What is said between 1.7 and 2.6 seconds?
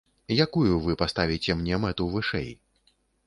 мэту вышэй?